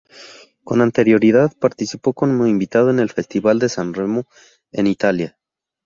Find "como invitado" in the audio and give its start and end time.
2.13-2.89